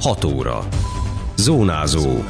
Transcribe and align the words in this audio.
6 0.00 0.24
óra. 0.24 0.68
Zónázó. 1.36 2.24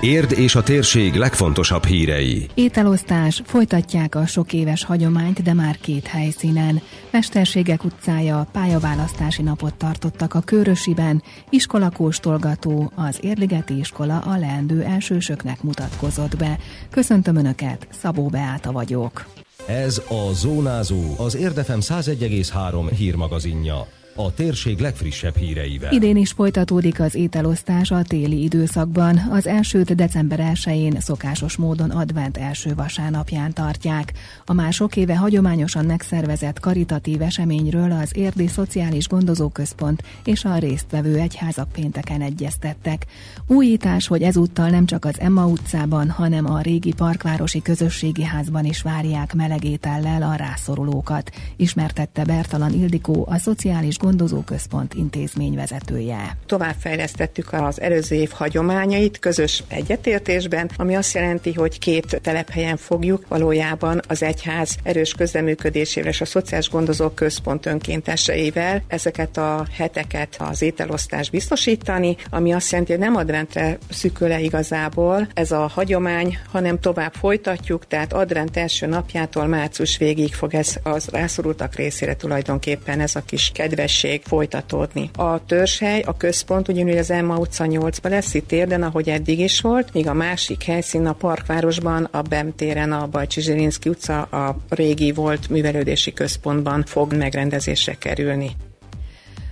Érd 0.00 0.32
és 0.32 0.54
a 0.54 0.62
térség 0.62 1.14
legfontosabb 1.14 1.84
hírei. 1.84 2.46
Ételosztás, 2.54 3.42
folytatják 3.44 4.14
a 4.14 4.26
sok 4.26 4.52
éves 4.52 4.84
hagyományt, 4.84 5.42
de 5.42 5.52
már 5.52 5.78
két 5.80 6.06
helyszínen. 6.06 6.80
Mesterségek 7.10 7.84
utcája, 7.84 8.46
pályaválasztási 8.52 9.42
napot 9.42 9.74
tartottak 9.74 10.34
a 10.34 10.40
Körösiben, 10.40 11.22
iskolakóstolgató, 11.50 12.92
az 12.94 13.18
Érligeti 13.20 13.78
iskola 13.78 14.18
a 14.18 14.36
leendő 14.36 14.82
elsősöknek 14.82 15.62
mutatkozott 15.62 16.36
be. 16.36 16.58
Köszöntöm 16.90 17.36
Önöket, 17.36 17.86
Szabó 18.00 18.26
Beáta 18.26 18.72
vagyok. 18.72 19.26
Ez 19.66 20.02
a 20.08 20.32
Zónázó, 20.32 21.02
az 21.16 21.36
Érdefem 21.36 21.80
101,3 21.80 22.90
hírmagazinja 22.96 23.86
a 24.16 24.34
térség 24.34 24.78
legfrissebb 24.78 25.36
híreivel. 25.36 25.92
Idén 25.92 26.16
is 26.16 26.30
folytatódik 26.30 27.00
az 27.00 27.14
ételosztás 27.14 27.90
a 27.90 28.02
téli 28.02 28.42
időszakban. 28.42 29.18
Az 29.30 29.46
elsőt 29.46 29.94
december 29.94 30.50
1-én 30.54 31.00
szokásos 31.00 31.56
módon 31.56 31.90
advent 31.90 32.36
első 32.36 32.74
vasárnapján 32.74 33.52
tartják. 33.52 34.12
A 34.44 34.52
már 34.52 34.72
éve 34.94 35.16
hagyományosan 35.16 35.84
megszervezett 35.84 36.60
karitatív 36.60 37.22
eseményről 37.22 37.92
az 37.92 38.10
Érdi 38.16 38.46
Szociális 38.46 39.08
Gondozóközpont 39.08 40.02
és 40.24 40.44
a 40.44 40.58
résztvevő 40.58 41.18
egyházak 41.18 41.68
pénteken 41.72 42.20
egyeztettek. 42.20 43.06
Újítás, 43.46 44.06
hogy 44.06 44.22
ezúttal 44.22 44.68
nem 44.68 44.86
csak 44.86 45.04
az 45.04 45.20
Emma 45.20 45.46
utcában, 45.46 46.10
hanem 46.10 46.50
a 46.50 46.60
régi 46.60 46.92
parkvárosi 46.92 47.62
közösségi 47.62 48.24
házban 48.24 48.64
is 48.64 48.82
várják 48.82 49.34
melegétellel 49.34 50.22
a 50.22 50.34
rászorulókat, 50.34 51.30
ismertette 51.56 52.24
Bertalan 52.24 52.72
Ildikó, 52.72 53.26
a 53.28 53.38
Szociális 53.38 53.96
Gondozóközpont 54.04 54.94
intézményvezetője. 54.94 56.36
Továbbfejlesztettük 56.46 57.52
az 57.52 57.80
előző 57.80 58.16
év 58.16 58.30
hagyományait 58.30 59.18
közös 59.18 59.62
egyetértésben, 59.68 60.70
ami 60.76 60.94
azt 60.94 61.14
jelenti, 61.14 61.52
hogy 61.52 61.78
két 61.78 62.20
telephelyen 62.22 62.76
fogjuk 62.76 63.28
valójában 63.28 64.00
az 64.08 64.22
egyház 64.22 64.76
erős 64.82 65.12
közleműködésével 65.12 66.10
és 66.10 66.20
a 66.20 66.24
Szociális 66.24 66.70
Gondozók 66.70 67.14
Központ 67.14 67.66
önkénteseivel 67.66 68.82
ezeket 68.86 69.36
a 69.36 69.66
heteket 69.72 70.36
az 70.38 70.62
ételosztás 70.62 71.30
biztosítani, 71.30 72.16
ami 72.30 72.52
azt 72.52 72.70
jelenti, 72.70 72.92
hogy 72.92 73.00
nem 73.00 73.16
adventre 73.16 73.78
szükül 73.90 74.28
le 74.28 74.40
igazából 74.40 75.28
ez 75.34 75.50
a 75.52 75.66
hagyomány, 75.74 76.38
hanem 76.52 76.80
tovább 76.80 77.12
folytatjuk, 77.14 77.86
tehát 77.86 78.12
advent 78.12 78.56
első 78.56 78.86
napjától 78.86 79.46
március 79.46 79.98
végig 79.98 80.34
fog 80.34 80.54
ez 80.54 80.76
az 80.82 81.08
rászorultak 81.08 81.74
részére 81.74 82.16
tulajdonképpen 82.16 83.00
ez 83.00 83.16
a 83.16 83.22
kis 83.26 83.50
kedves 83.54 83.92
képesség 83.94 84.22
folytatódni. 84.24 85.10
A 85.16 85.44
törzshely, 85.44 86.00
a 86.00 86.16
központ 86.16 86.68
ugyanúgy 86.68 86.96
az 86.96 87.10
Emma 87.10 87.36
utca 87.36 87.64
8-ban 87.68 88.10
lesz 88.10 88.34
itt 88.34 88.52
érden, 88.52 88.82
ahogy 88.82 89.08
eddig 89.08 89.38
is 89.38 89.60
volt, 89.60 89.92
míg 89.92 90.06
a 90.06 90.12
másik 90.12 90.62
helyszín 90.62 91.06
a 91.06 91.12
parkvárosban, 91.12 92.08
a 92.10 92.22
Bemtéren, 92.22 92.92
a 92.92 93.06
Bajcsi 93.06 93.40
Zsilinszki 93.40 93.88
utca, 93.88 94.22
a 94.22 94.56
régi 94.68 95.12
volt 95.12 95.48
művelődési 95.48 96.12
központban 96.12 96.84
fog 96.86 97.14
megrendezésre 97.14 97.94
kerülni. 97.94 98.50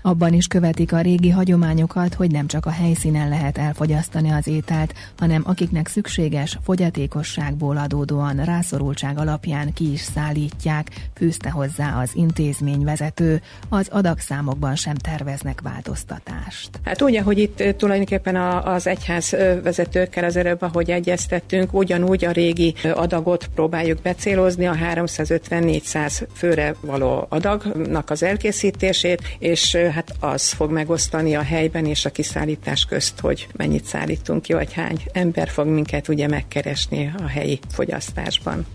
Abban 0.02 0.32
is 0.32 0.46
követik 0.46 0.92
a 0.92 1.00
régi 1.00 1.30
hagyományokat, 1.30 2.14
hogy 2.14 2.30
nem 2.30 2.46
csak 2.46 2.66
a 2.66 2.70
helyszínen 2.70 3.28
lehet 3.28 3.58
elfogyasztani 3.58 4.30
az 4.30 4.46
ételt, 4.46 4.94
hanem 5.18 5.42
akiknek 5.46 5.86
szükséges, 5.86 6.58
fogyatékosságból 6.64 7.76
adódóan 7.76 8.44
rászorultság 8.44 9.18
alapján 9.18 9.72
ki 9.72 9.92
is 9.92 10.00
szállítják, 10.00 11.10
fűzte 11.14 11.50
hozzá 11.50 12.00
az 12.00 12.10
intézmény 12.14 12.84
vezető, 12.84 13.42
az 13.68 13.88
adagszámokban 13.90 14.76
sem 14.76 14.94
terveznek 14.94 15.60
változtatást. 15.60 16.70
Hát 16.84 17.02
úgy, 17.02 17.16
ahogy 17.16 17.38
itt 17.38 17.62
tulajdonképpen 17.76 18.36
az 18.64 18.86
egyház 18.86 19.30
vezetőkkel 19.62 20.24
az 20.24 20.36
előbb, 20.36 20.62
ahogy 20.62 20.90
egyeztettünk, 20.90 21.74
ugyanúgy 21.74 22.24
a 22.24 22.30
régi 22.30 22.74
adagot 22.94 23.48
próbáljuk 23.54 24.02
becélozni, 24.02 24.66
a 24.66 24.74
350-400 24.94 26.22
főre 26.34 26.74
való 26.80 27.26
adagnak 27.28 28.10
az 28.10 28.22
elkészítését, 28.22 29.22
és 29.38 29.76
hát 29.92 30.14
az 30.20 30.52
fog 30.52 30.70
megosztani 30.70 31.34
a 31.34 31.42
helyben 31.42 31.86
és 31.86 32.04
a 32.04 32.10
kiszállítás 32.10 32.84
közt, 32.84 33.20
hogy 33.20 33.46
mennyit 33.56 33.84
szállítunk 33.84 34.42
ki, 34.42 34.52
vagy 34.52 34.72
hány 34.72 35.02
ember 35.12 35.48
fog 35.48 35.66
minket 35.66 36.08
ugye 36.08 36.28
megkeresni 36.28 37.12
a 37.18 37.26
helyi 37.26 37.58
fogyasztásban. 37.68 38.66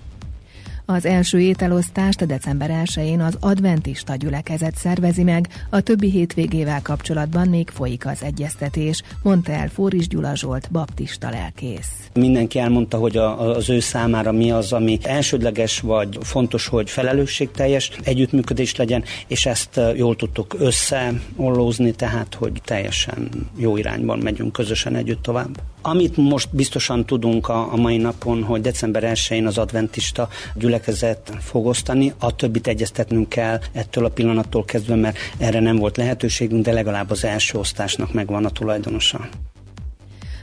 Az 0.90 1.06
első 1.06 1.40
ételosztást 1.40 2.26
december 2.26 2.84
1-én 2.86 3.22
az 3.22 3.38
adventista 3.40 4.16
gyülekezet 4.16 4.76
szervezi 4.76 5.24
meg, 5.24 5.48
a 5.70 5.82
többi 5.82 6.10
hétvégével 6.10 6.82
kapcsolatban 6.82 7.48
még 7.48 7.70
folyik 7.70 8.06
az 8.06 8.24
egyeztetés, 8.24 9.04
mondta 9.24 9.52
el 9.52 9.70
Fóris 9.70 10.08
Gyula 10.08 10.36
Zsolt, 10.36 10.72
baptista 10.72 11.30
lelkész. 11.30 12.10
Mindenki 12.14 12.60
elmondta, 12.60 12.98
hogy 12.98 13.18
a, 13.18 13.56
az 13.56 13.70
ő 13.70 13.80
számára 13.80 14.32
mi 14.32 14.52
az, 14.52 14.74
ami 14.74 14.98
elsődleges, 15.02 15.80
vagy 15.80 16.18
fontos, 16.22 16.68
hogy 16.68 16.90
felelősségteljes 16.90 17.92
együttműködés 18.04 18.76
legyen, 18.76 19.04
és 19.28 19.46
ezt 19.46 19.80
jól 19.96 20.16
tudtuk 20.16 20.56
összeollózni, 20.60 21.92
tehát 21.92 22.34
hogy 22.34 22.62
teljesen 22.66 23.30
jó 23.58 23.78
irányban 23.78 24.20
megyünk 24.20 24.52
közösen 24.52 24.96
együtt 24.96 25.22
tovább. 25.22 25.62
Amit 25.88 26.18
most 26.18 26.56
biztosan 26.56 27.06
tudunk 27.06 27.48
a, 27.48 27.74
a 27.74 27.76
mai 27.76 27.98
napon, 27.98 28.44
hogy 28.44 28.62
december 28.62 29.04
1-én 29.06 29.48
az 29.48 29.58
adventista 29.58 30.30
gyülekezet 30.56 31.38
fog 31.40 31.66
osztani, 31.66 32.14
a 32.20 32.36
többit 32.36 32.68
egyeztetnünk 32.68 33.30
kell 33.30 33.60
ettől 33.72 34.06
a 34.06 34.10
pillanattól 34.10 34.66
kezdve, 34.66 34.96
mert 34.96 35.18
erre 35.38 35.60
nem 35.60 35.76
volt 35.76 35.98
lehetőségünk, 35.98 36.64
de 36.66 36.72
legalább 36.72 37.10
az 37.10 37.24
első 37.24 37.58
osztásnak 37.58 38.14
megvan 38.14 38.46
a 38.46 38.50
tulajdonosa. 38.50 39.30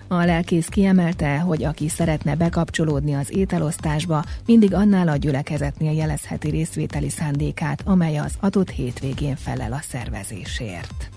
A 0.09 0.25
lelkész 0.25 0.67
kiemelte, 0.67 1.39
hogy 1.39 1.65
aki 1.65 1.89
szeretne 1.89 2.35
bekapcsolódni 2.35 3.15
az 3.15 3.37
ételosztásba, 3.37 4.25
mindig 4.47 4.75
annál 4.75 5.09
a 5.09 5.17
gyülekezetnél 5.17 5.93
jelezheti 5.93 6.51
részvételi 6.51 7.09
szándékát, 7.09 7.83
amely 7.85 8.17
az 8.17 8.33
adott 8.41 8.71
hétvégén 8.71 9.37
felel 9.37 9.73
a 9.73 9.81
szervezésért. 9.89 11.14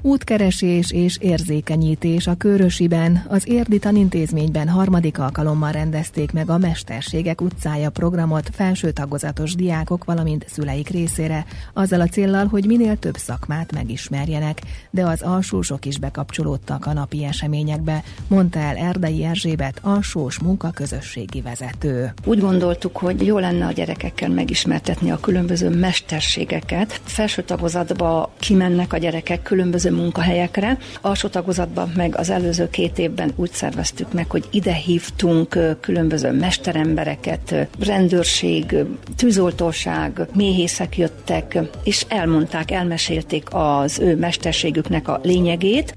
Útkeresés 0.00 0.90
és 0.90 1.18
érzékenyítés 1.20 2.26
a 2.26 2.34
Körösiben, 2.34 3.24
az 3.28 3.48
Érdi 3.48 3.78
Tanintézményben 3.78 4.68
harmadik 4.68 5.18
alkalommal 5.18 5.72
rendezték 5.72 6.32
meg 6.32 6.50
a 6.50 6.58
Mesterségek 6.58 7.40
utcája 7.40 7.90
programot 7.90 8.50
felső 8.52 8.90
tagozatos 8.90 9.54
diákok, 9.54 10.04
valamint 10.04 10.44
szüleik 10.48 10.88
részére, 10.88 11.44
azzal 11.72 12.00
a 12.00 12.06
céllal, 12.06 12.46
hogy 12.46 12.66
minél 12.66 12.98
több 12.98 13.16
szakmát 13.16 13.72
megismerjenek, 13.72 14.60
de 14.90 15.04
az 15.04 15.22
alsósok 15.22 15.84
is 15.84 15.98
bekapcsolódtak 15.98 16.86
a 16.86 16.92
napi 16.92 17.24
eseményekbe, 17.24 18.02
mondta 18.28 18.58
el 18.58 18.76
Erdei 18.76 19.24
Erzsébet 19.24 19.78
alsós 19.82 20.38
munkaközösségi 20.38 21.40
vezető. 21.40 22.12
Úgy 22.24 22.40
gondoltuk, 22.40 22.96
hogy 22.96 23.26
jó 23.26 23.38
lenne 23.38 23.66
a 23.66 23.72
gyerekekkel 23.72 24.28
megismertetni 24.28 25.10
a 25.10 25.20
különböző 25.20 25.68
mesterségeket. 25.68 27.00
Felső 27.04 27.42
tagozatba 27.42 28.32
kimennek 28.38 28.92
a 28.92 28.98
gyerekek 28.98 29.42
különböző 29.42 29.85
munkahelyekre. 29.90 30.78
Alsó 31.00 31.28
tagozatban 31.28 31.92
meg 31.96 32.16
az 32.16 32.30
előző 32.30 32.70
két 32.70 32.98
évben 32.98 33.32
úgy 33.36 33.52
szerveztük 33.52 34.12
meg, 34.12 34.30
hogy 34.30 34.44
ide 34.50 34.72
hívtunk 34.72 35.58
különböző 35.80 36.32
mesterembereket, 36.32 37.68
rendőrség, 37.80 38.76
tűzoltóság, 39.16 40.26
méhészek 40.34 40.96
jöttek, 40.96 41.58
és 41.84 42.04
elmondták, 42.08 42.70
elmesélték 42.70 43.48
az 43.50 43.98
ő 43.98 44.16
mesterségüknek 44.16 45.08
a 45.08 45.20
lényegét, 45.22 45.94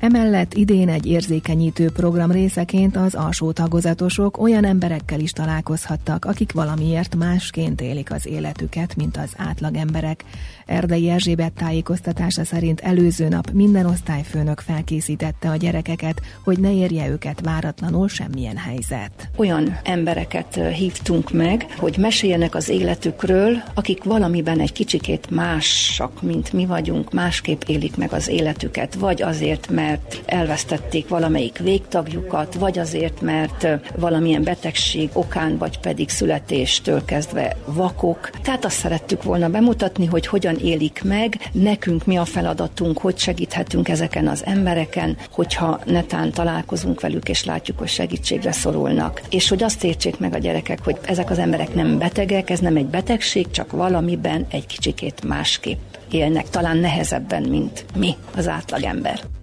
Emellett 0.00 0.54
idén 0.54 0.88
egy 0.88 1.06
érzékenyítő 1.06 1.90
program 1.90 2.30
részeként 2.30 2.96
az 2.96 3.14
alsó 3.14 3.52
tagozatosok 3.52 4.38
olyan 4.38 4.64
emberekkel 4.64 5.20
is 5.20 5.32
találkozhattak, 5.32 6.24
akik 6.24 6.52
valamiért 6.52 7.16
másként 7.16 7.80
élik 7.80 8.12
az 8.12 8.26
életüket, 8.26 8.96
mint 8.96 9.16
az 9.16 9.32
átlag 9.36 9.76
emberek. 9.76 10.24
Erdei 10.66 11.08
Erzsébet 11.08 11.52
tájékoztatása 11.52 12.44
szerint 12.44 12.80
előző 12.80 13.28
nap 13.28 13.50
minden 13.50 13.86
osztályfőnök 13.86 14.60
felkészítette 14.60 15.50
a 15.50 15.56
gyerekeket, 15.56 16.20
hogy 16.44 16.58
ne 16.58 16.74
érje 16.74 17.08
őket 17.08 17.40
váratlanul 17.40 18.08
semmilyen 18.08 18.56
helyzet. 18.56 19.28
Olyan 19.36 19.78
embereket 19.84 20.60
hívtunk 20.74 21.32
meg, 21.32 21.66
hogy 21.76 21.96
meséljenek 21.98 22.54
az 22.54 22.68
életükről, 22.68 23.56
akik 23.74 24.04
valamiben 24.04 24.60
egy 24.60 24.72
kicsikét 24.72 25.30
másak, 25.30 26.22
mint 26.22 26.52
mi 26.52 26.66
vagyunk, 26.66 27.12
másképp 27.12 27.62
élik 27.66 27.96
meg 27.96 28.12
az 28.12 28.28
életüket, 28.28 28.94
vagy 28.94 29.22
azért, 29.22 29.70
mert 29.70 29.88
mert 29.90 30.22
elvesztették 30.26 31.08
valamelyik 31.08 31.58
végtagjukat, 31.58 32.54
vagy 32.54 32.78
azért, 32.78 33.20
mert 33.20 33.66
valamilyen 33.96 34.42
betegség 34.42 35.10
okán, 35.12 35.58
vagy 35.58 35.78
pedig 35.78 36.08
születéstől 36.08 37.04
kezdve 37.04 37.56
vakok. 37.64 38.30
Tehát 38.42 38.64
azt 38.64 38.76
szerettük 38.76 39.22
volna 39.22 39.48
bemutatni, 39.48 40.06
hogy 40.06 40.26
hogyan 40.26 40.56
élik 40.56 41.02
meg, 41.04 41.50
nekünk 41.52 42.06
mi 42.06 42.16
a 42.16 42.24
feladatunk, 42.24 42.98
hogy 42.98 43.18
segíthetünk 43.18 43.88
ezeken 43.88 44.28
az 44.28 44.44
embereken, 44.44 45.16
hogyha 45.30 45.80
netán 45.84 46.30
találkozunk 46.30 47.00
velük, 47.00 47.28
és 47.28 47.44
látjuk, 47.44 47.78
hogy 47.78 47.88
segítségre 47.88 48.52
szorulnak. 48.52 49.22
És 49.30 49.48
hogy 49.48 49.62
azt 49.62 49.84
értsék 49.84 50.18
meg 50.18 50.34
a 50.34 50.38
gyerekek, 50.38 50.84
hogy 50.84 50.98
ezek 51.02 51.30
az 51.30 51.38
emberek 51.38 51.74
nem 51.74 51.98
betegek, 51.98 52.50
ez 52.50 52.58
nem 52.58 52.76
egy 52.76 52.86
betegség, 52.86 53.50
csak 53.50 53.70
valamiben 53.70 54.46
egy 54.50 54.66
kicsikét 54.66 55.24
másképp 55.24 55.78
élnek, 56.10 56.48
talán 56.48 56.76
nehezebben, 56.76 57.42
mint 57.42 57.84
mi, 57.96 58.14
az 58.36 58.48
átlagember. 58.48 59.39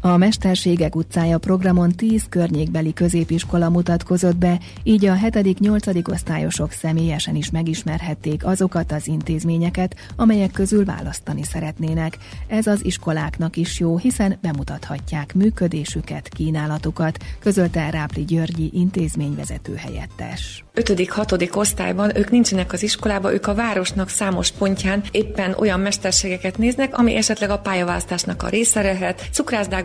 A 0.00 0.16
Mesterségek 0.16 0.96
utcája 0.96 1.38
programon 1.38 1.90
10 1.90 2.24
környékbeli 2.28 2.92
középiskola 2.92 3.68
mutatkozott 3.68 4.36
be, 4.36 4.60
így 4.82 5.06
a 5.06 5.14
7.-8. 5.14 6.12
osztályosok 6.12 6.72
személyesen 6.72 7.34
is 7.34 7.50
megismerhették 7.50 8.44
azokat 8.46 8.92
az 8.92 9.06
intézményeket, 9.06 9.96
amelyek 10.16 10.50
közül 10.50 10.84
választani 10.84 11.42
szeretnének. 11.42 12.18
Ez 12.46 12.66
az 12.66 12.84
iskoláknak 12.84 13.56
is 13.56 13.80
jó, 13.80 13.96
hiszen 13.96 14.38
bemutathatják 14.42 15.34
működésüket, 15.34 16.28
kínálatukat, 16.28 17.24
közölte 17.38 17.90
Rápli 17.90 18.24
Györgyi 18.24 18.70
intézményvezető 18.72 19.74
helyettes. 19.74 20.64
5.-6. 20.74 21.56
osztályban 21.56 22.16
ők 22.16 22.30
nincsenek 22.30 22.72
az 22.72 22.82
iskolába, 22.82 23.32
ők 23.32 23.46
a 23.46 23.54
városnak 23.54 24.08
számos 24.08 24.50
pontján 24.50 25.02
éppen 25.10 25.54
olyan 25.58 25.80
mesterségeket 25.80 26.58
néznek, 26.58 26.98
ami 26.98 27.14
esetleg 27.14 27.50
a 27.50 27.58
pályaválasztásnak 27.58 28.42
a 28.42 28.48
része 28.48 28.82
lehet. 28.82 29.28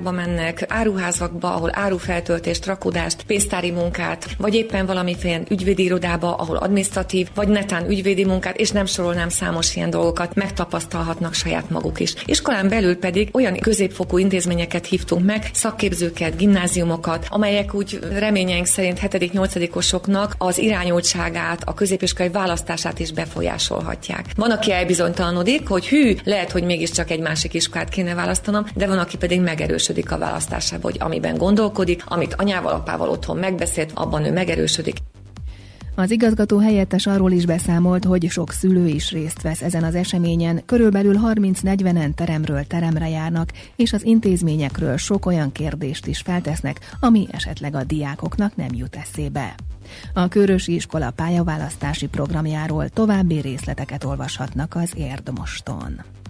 Cukrászdákban 0.02 0.36
mennek, 0.36 0.66
áruházakba, 0.68 1.54
ahol 1.56 1.70
árufeltöltést, 1.74 2.66
rakodást, 2.66 3.24
pénztári 3.24 3.72
munkát, 3.72 4.28
vagy 4.38 4.54
éppen 4.54 4.86
valamiféle 4.86 5.42
ügyvédi 5.50 5.84
irodába, 5.84 6.36
ahol 6.36 6.56
administratív, 6.56 7.28
vagy 7.36 7.48
netán 7.48 7.90
ügyvédi 7.90 8.26
munkát, 8.26 8.58
és 8.58 8.70
nem 8.70 8.86
sorolnám 8.86 9.30
számos 9.30 9.76
ilyen 9.76 9.90
dolgokat, 9.90 10.36
megtapasztalhatnak 10.36 11.34
saját 11.34 11.70
maguk 11.70 12.00
is. 12.00 12.14
Iskolán 12.26 12.70
belül 12.70 12.98
pedig 12.98 13.30
olyan 13.32 13.58
középfokú 13.58 14.18
intézményeket 14.18 14.86
hívtunk 14.86 15.26
meg, 15.26 15.50
szakképzőket, 15.54 16.38
gimnáziumokat, 16.38 17.26
amelyek 17.30 17.74
úgy 17.74 18.00
reményeink 18.12 18.66
szerint 18.66 19.00
7.-8. 19.00 20.32
az 20.38 20.58
irányultságát, 20.58 21.64
a 21.66 21.74
középiskolai 21.74 22.32
választását 22.32 23.00
is 23.00 23.12
befolyásolhatják. 23.12 24.26
Van, 24.36 24.52
aki 24.52 24.72
elbizonytalanodik, 24.72 25.68
hogy 25.68 25.88
hű, 25.88 26.16
lehet, 26.24 26.52
hogy 26.52 26.64
mégiscsak 26.64 27.12
egy 27.12 27.20
másik 27.20 27.54
iskolát 27.54 27.90
kéne 27.90 28.14
választanom, 28.14 28.66
de 28.76 28.88
van, 28.88 28.98
aki 28.98 29.18
pedig 29.18 29.42
megerősödik 29.42 29.91
megerősödik 29.92 30.12
a 30.12 30.18
választásába, 30.18 30.82
hogy 30.82 30.98
amiben 31.00 31.38
gondolkodik, 31.38 32.04
amit 32.08 32.34
anyával, 32.34 32.74
apával 32.74 33.10
otthon 33.10 33.38
megbeszélt, 33.38 33.92
abban 33.94 34.26
ő 34.26 34.32
megerősödik. 34.32 34.98
Az 35.96 36.12
igazgató 36.12 36.58
helyettes 36.58 37.08
arról 37.08 37.32
is 37.32 37.46
beszámolt, 37.46 38.06
hogy 38.06 38.30
sok 38.30 38.52
szülő 38.52 38.88
is 38.88 39.12
részt 39.12 39.42
vesz 39.42 39.62
ezen 39.62 39.84
az 39.84 39.96
eseményen, 39.96 40.62
körülbelül 40.66 41.20
30-40-en 41.24 42.14
teremről 42.14 42.64
teremre 42.68 43.10
járnak, 43.10 43.52
és 43.76 43.94
az 43.94 44.06
intézményekről 44.06 44.98
sok 44.98 45.26
olyan 45.26 45.52
kérdést 45.52 46.08
is 46.08 46.20
feltesznek, 46.20 46.80
ami 47.00 47.28
esetleg 47.32 47.76
a 47.76 47.84
diákoknak 47.84 48.56
nem 48.56 48.70
jut 48.74 48.96
eszébe. 48.96 49.56
A 50.14 50.28
Körösi 50.28 50.74
Iskola 50.74 51.12
pályaválasztási 51.12 52.08
programjáról 52.08 52.90
további 52.90 53.40
részleteket 53.40 54.04
olvashatnak 54.04 54.76
az 54.76 54.92
Érdmoston. 54.96 56.21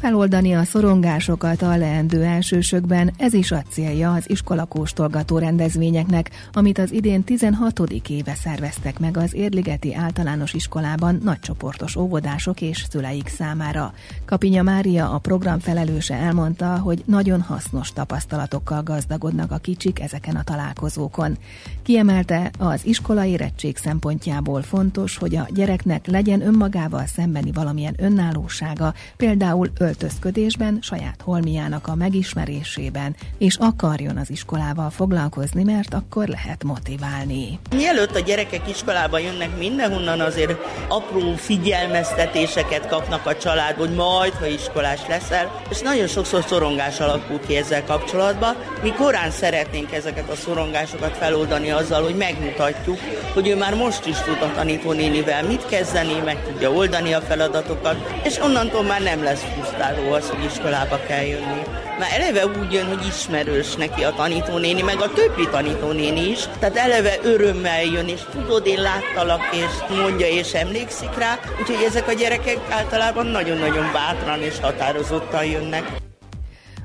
Feloldani 0.00 0.54
a 0.54 0.64
szorongásokat 0.64 1.62
a 1.62 1.76
leendő 1.76 2.22
elsősökben, 2.22 3.12
ez 3.18 3.32
is 3.32 3.50
a 3.50 3.62
célja 3.68 4.12
az 4.12 4.30
iskolakóstolgató 4.30 5.38
rendezvényeknek, 5.38 6.30
amit 6.52 6.78
az 6.78 6.92
idén 6.92 7.24
16. 7.24 7.80
éve 8.08 8.34
szerveztek 8.34 8.98
meg 8.98 9.16
az 9.16 9.34
Érligeti 9.34 9.94
Általános 9.94 10.52
Iskolában 10.52 11.20
nagycsoportos 11.22 11.96
óvodások 11.96 12.60
és 12.60 12.84
szüleik 12.90 13.28
számára. 13.28 13.92
Kapinya 14.24 14.62
Mária, 14.62 15.10
a 15.10 15.18
program 15.18 15.58
felelőse 15.58 16.14
elmondta, 16.14 16.78
hogy 16.78 17.02
nagyon 17.06 17.40
hasznos 17.40 17.92
tapasztalatokkal 17.92 18.82
gazdagodnak 18.82 19.52
a 19.52 19.56
kicsik 19.56 20.00
ezeken 20.00 20.36
a 20.36 20.44
találkozókon. 20.44 21.36
Kiemelte, 21.82 22.50
az 22.58 22.86
iskola 22.86 23.24
érettség 23.24 23.76
szempontjából 23.76 24.62
fontos, 24.62 25.16
hogy 25.16 25.36
a 25.36 25.46
gyereknek 25.54 26.06
legyen 26.06 26.40
önmagával 26.40 27.06
szembeni 27.06 27.52
valamilyen 27.52 27.94
önállósága, 27.98 28.94
például 29.16 29.70
öltözködésben, 29.94 30.78
saját 30.82 31.20
holmiának 31.22 31.88
a 31.88 31.94
megismerésében, 31.94 33.16
és 33.38 33.56
akarjon 33.56 34.16
az 34.16 34.30
iskolával 34.30 34.90
foglalkozni, 34.90 35.62
mert 35.62 35.94
akkor 35.94 36.28
lehet 36.28 36.64
motiválni. 36.64 37.58
Mielőtt 37.70 38.14
a 38.14 38.20
gyerekek 38.20 38.68
iskolába 38.68 39.18
jönnek, 39.18 39.58
mindenhonnan 39.58 40.20
azért 40.20 40.58
apró 40.88 41.34
figyelmeztetéseket 41.34 42.88
kapnak 42.88 43.26
a 43.26 43.36
család, 43.36 43.74
hogy 43.74 43.94
majd, 43.94 44.32
ha 44.32 44.46
iskolás 44.46 45.00
leszel, 45.08 45.60
és 45.70 45.80
nagyon 45.80 46.06
sokszor 46.06 46.44
szorongás 46.46 47.00
alakul 47.00 47.40
ki 47.46 47.56
ezzel 47.56 47.84
kapcsolatban. 47.84 48.54
Mi 48.82 48.92
korán 48.92 49.30
szeretnénk 49.30 49.92
ezeket 49.92 50.30
a 50.30 50.36
szorongásokat 50.36 51.16
feloldani 51.16 51.70
azzal, 51.70 52.02
hogy 52.02 52.16
megmutatjuk, 52.16 52.98
hogy 53.34 53.48
ő 53.48 53.56
már 53.56 53.74
most 53.74 54.06
is 54.06 54.16
tud 54.16 54.38
a 54.42 54.52
tanítónénivel 54.54 55.42
mit 55.42 55.66
kezdeni, 55.66 56.20
meg 56.24 56.44
tudja 56.44 56.70
oldani 56.70 57.12
a 57.12 57.20
feladatokat, 57.20 58.20
és 58.22 58.38
onnantól 58.38 58.82
már 58.82 59.02
nem 59.02 59.22
lesz 59.22 59.42
20 59.42 59.73
aztán 59.78 60.28
hogy 60.36 60.44
iskolába 60.44 61.00
kell 61.06 61.24
jönni. 61.24 61.62
Már 61.98 62.10
eleve 62.12 62.46
úgy 62.46 62.72
jön, 62.72 62.86
hogy 62.86 63.06
ismerős 63.06 63.74
neki 63.74 64.04
a 64.04 64.10
tanítónéni, 64.10 64.82
meg 64.82 65.00
a 65.00 65.12
többi 65.12 65.48
tanítónéni 65.50 66.30
is. 66.30 66.38
Tehát 66.58 66.76
eleve 66.76 67.18
örömmel 67.22 67.82
jön, 67.82 68.08
és 68.08 68.20
tudod, 68.32 68.66
én 68.66 68.80
láttalak, 68.80 69.40
és 69.52 69.96
mondja, 69.96 70.26
és 70.26 70.52
emlékszik 70.52 71.18
rá. 71.18 71.38
Úgyhogy 71.60 71.84
ezek 71.86 72.08
a 72.08 72.12
gyerekek 72.12 72.58
általában 72.70 73.26
nagyon-nagyon 73.26 73.92
bátran 73.92 74.42
és 74.42 74.54
határozottan 74.60 75.44
jönnek. 75.44 76.03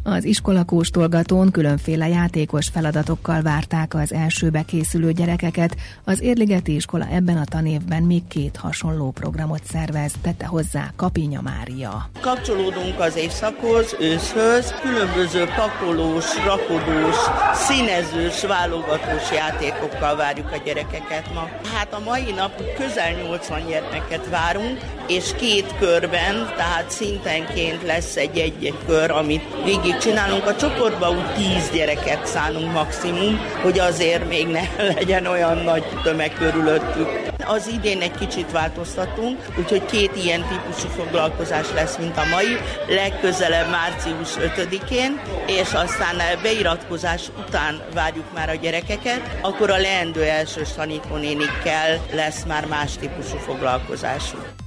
Az 0.04 0.24
iskolakóstolgatón 0.24 1.52
különféle 1.52 2.08
játékos 2.08 2.68
feladatokkal 2.68 3.42
várták 3.42 3.94
az 3.94 4.14
elsőbe 4.14 4.62
készülő 4.62 5.12
gyerekeket. 5.12 5.76
Az 6.04 6.22
Érligeti 6.22 6.76
iskola 6.76 7.08
ebben 7.12 7.38
a 7.38 7.44
tanévben 7.46 8.04
még 8.04 8.28
két 8.28 8.58
hasonló 8.58 9.12
programot 9.12 9.62
szervez, 9.64 10.12
tette 10.22 10.46
hozzá 10.46 10.92
Kapinya 10.96 11.42
Mária. 11.42 12.10
Kapcsolódunk 12.22 13.00
az 13.00 13.16
évszakhoz, 13.16 13.96
őszhöz, 14.00 14.74
különböző 14.82 15.46
pakolós, 15.56 16.26
rakodós, 16.46 17.16
színezős, 17.54 18.46
válogatós 18.46 19.32
játékokkal 19.34 20.16
várjuk 20.16 20.52
a 20.52 20.62
gyerekeket 20.66 21.34
ma. 21.34 21.48
Hát 21.74 21.94
a 21.94 22.02
mai 22.06 22.32
nap 22.36 22.62
közel 22.78 23.12
80 23.12 23.68
gyermeket 23.68 24.30
várunk, 24.30 24.80
és 25.08 25.34
két 25.38 25.76
körben, 25.80 26.54
tehát 26.58 26.90
szintenként 26.90 27.84
lesz 27.84 28.16
egy-egy 28.16 28.74
kör, 28.86 29.12
amit 29.12 29.44
végig 29.64 29.89
csinálunk. 29.98 30.46
A 30.46 30.56
csoportba 30.56 31.10
úgy 31.10 31.34
tíz 31.34 31.70
gyereket 31.74 32.26
szánunk 32.26 32.74
maximum, 32.74 33.40
hogy 33.62 33.80
azért 33.80 34.28
még 34.28 34.48
ne 34.48 34.62
legyen 34.96 35.26
olyan 35.26 35.58
nagy 35.58 35.84
tömeg 36.04 36.34
körülöttük. 36.34 37.08
Az 37.46 37.68
idén 37.68 38.02
egy 38.02 38.18
kicsit 38.18 38.52
változtatunk, 38.52 39.46
úgyhogy 39.58 39.86
két 39.86 40.12
ilyen 40.16 40.46
típusú 40.48 40.88
foglalkozás 40.88 41.72
lesz, 41.74 41.98
mint 41.98 42.18
a 42.18 42.26
mai, 42.26 42.58
legközelebb 42.88 43.70
március 43.70 44.30
5-én, 44.56 45.22
és 45.48 45.74
aztán 45.74 46.16
beiratkozás 46.42 47.22
után 47.48 47.82
várjuk 47.94 48.34
már 48.34 48.50
a 48.50 48.56
gyerekeket, 48.56 49.22
akkor 49.42 49.70
a 49.70 49.78
leendő 49.78 50.24
elsős 50.24 50.72
tanítónénikkel 50.76 52.00
lesz 52.14 52.44
már 52.44 52.66
más 52.66 52.92
típusú 52.98 53.38
foglalkozásuk. 53.38 54.59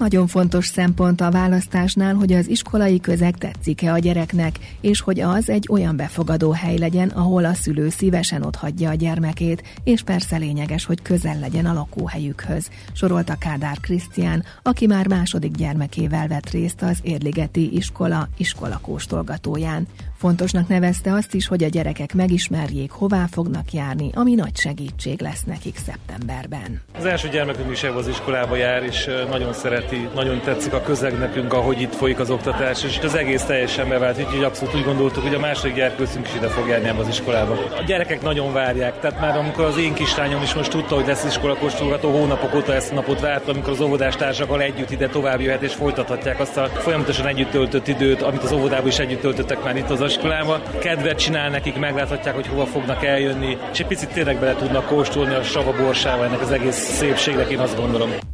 Nagyon 0.00 0.26
fontos 0.26 0.66
szempont 0.66 1.20
a 1.20 1.30
választásnál, 1.30 2.14
hogy 2.14 2.32
az 2.32 2.48
iskolai 2.48 3.00
közeg 3.00 3.38
tetszik-e 3.38 3.92
a 3.92 3.98
gyereknek, 3.98 4.58
és 4.80 5.00
hogy 5.00 5.20
az 5.20 5.48
egy 5.48 5.68
olyan 5.70 5.96
befogadó 5.96 6.50
hely 6.50 6.78
legyen, 6.78 7.08
ahol 7.08 7.44
a 7.44 7.54
szülő 7.54 7.88
szívesen 7.88 8.42
otthagyja 8.42 8.90
a 8.90 8.94
gyermekét, 8.94 9.62
és 9.84 10.02
persze 10.02 10.36
lényeges, 10.36 10.84
hogy 10.84 11.02
közel 11.02 11.38
legyen 11.38 11.66
a 11.66 11.72
lakóhelyükhöz, 11.72 12.70
sorolta 12.92 13.34
Kádár 13.38 13.80
Krisztián, 13.80 14.44
aki 14.62 14.86
már 14.86 15.08
második 15.08 15.52
gyermekével 15.52 16.28
vett 16.28 16.50
részt 16.50 16.82
az 16.82 16.98
Érligeti 17.02 17.76
iskola 17.76 18.28
iskolakóstolgatóján. 18.36 19.86
Fontosnak 20.16 20.68
nevezte 20.68 21.12
azt 21.12 21.34
is, 21.34 21.46
hogy 21.46 21.64
a 21.64 21.68
gyerekek 21.68 22.14
megismerjék, 22.14 22.90
hová 22.90 23.26
fognak 23.30 23.72
járni, 23.72 24.10
ami 24.14 24.34
nagy 24.34 24.56
segítség 24.56 25.20
lesz 25.20 25.44
nekik 25.44 25.76
szeptemberben. 25.76 26.80
Az 26.98 27.04
első 27.04 27.28
gyermekünk 27.28 27.70
is 27.70 27.82
ebben 27.82 27.96
az 27.96 28.08
iskolába 28.08 28.56
jár, 28.56 28.82
és 28.82 29.10
nagyon 29.30 29.52
szeret 29.52 29.89
baráti, 29.90 30.08
nagyon 30.14 30.40
tetszik 30.40 30.72
a 30.72 30.80
közeg 30.80 31.18
nekünk, 31.18 31.52
ahogy 31.52 31.80
itt 31.80 31.94
folyik 31.94 32.18
az 32.18 32.30
oktatás, 32.30 32.84
és 32.84 32.98
az 33.02 33.14
egész 33.14 33.42
teljesen 33.42 33.88
bevált, 33.88 34.18
úgyhogy 34.18 34.44
abszolút 34.44 34.74
úgy 34.74 34.84
gondoltuk, 34.84 35.22
hogy 35.22 35.34
a 35.34 35.38
második 35.38 35.74
gyerkőszünk 35.74 36.26
is 36.26 36.34
ide 36.34 36.48
fog 36.48 36.68
járni 36.68 36.88
az 36.88 37.08
iskolába. 37.08 37.52
A 37.52 37.82
gyerekek 37.86 38.22
nagyon 38.22 38.52
várják, 38.52 39.00
tehát 39.00 39.20
már 39.20 39.36
amikor 39.36 39.64
az 39.64 39.78
én 39.78 39.94
kislányom 39.94 40.42
is 40.42 40.54
most 40.54 40.70
tudta, 40.70 40.94
hogy 40.94 41.06
lesz 41.06 41.24
iskola 41.24 41.56
kóstolgató, 41.56 42.10
hónapok 42.10 42.54
óta 42.54 42.74
ezt 42.74 42.92
a 42.92 42.94
napot 42.94 43.20
várt, 43.20 43.48
amikor 43.48 43.72
az 43.72 43.80
óvodástársakkal 43.80 44.62
együtt 44.62 44.90
ide 44.90 45.08
tovább 45.08 45.40
jöhet 45.40 45.62
és 45.62 45.74
folytathatják 45.74 46.40
azt 46.40 46.56
a 46.56 46.66
folyamatosan 46.66 47.26
együtt 47.26 47.50
töltött 47.50 47.88
időt, 47.88 48.22
amit 48.22 48.42
az 48.42 48.52
óvodában 48.52 48.86
is 48.86 48.98
együtt 48.98 49.20
töltöttek 49.20 49.64
már 49.64 49.76
itt 49.76 49.90
az 49.90 50.00
iskolában. 50.00 50.62
Kedvet 50.78 51.18
csinál 51.18 51.50
nekik, 51.50 51.78
megláthatják, 51.78 52.34
hogy 52.34 52.46
hova 52.46 52.66
fognak 52.66 53.04
eljönni, 53.04 53.56
és 53.72 53.78
egy 53.78 53.86
picit 53.86 54.12
tényleg 54.12 54.38
bele 54.38 54.54
tudnak 54.54 54.86
kóstolni 54.86 55.34
a 55.34 55.42
sava 55.42 55.72
borsával 55.72 56.24
ennek 56.24 56.40
az 56.40 56.50
egész 56.50 56.76
szépségnek, 56.76 57.50
én 57.50 57.58
azt 57.58 57.76
gondolom. 57.76 58.29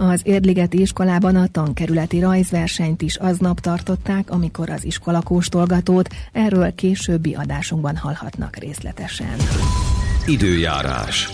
Az 0.00 0.20
Érdligeti 0.24 0.80
iskolában 0.80 1.36
a 1.36 1.46
tankerületi 1.46 2.20
rajzversenyt 2.20 3.02
is 3.02 3.16
aznap 3.16 3.60
tartották, 3.60 4.30
amikor 4.30 4.70
az 4.70 4.84
iskola 4.84 5.22
kóstolgatót, 5.22 6.08
erről 6.32 6.74
későbbi 6.74 7.34
adásunkban 7.34 7.96
hallhatnak 7.96 8.56
részletesen. 8.56 9.36
Időjárás. 10.26 11.28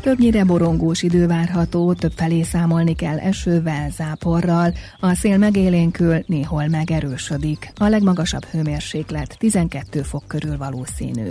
Többnyire 0.00 0.44
borongós 0.44 1.02
idő 1.02 1.26
várható, 1.26 1.92
több 1.92 2.12
felé 2.16 2.42
számolni 2.42 2.94
kell 2.94 3.18
esővel, 3.18 3.90
záporral, 3.90 4.72
a 5.00 5.14
szél 5.14 5.38
megélénkül, 5.38 6.24
néhol 6.26 6.66
megerősödik. 6.66 7.72
A 7.76 7.88
legmagasabb 7.88 8.44
hőmérséklet 8.44 9.36
12 9.38 10.02
fok 10.02 10.24
körül 10.26 10.56
valószínű. 10.56 11.30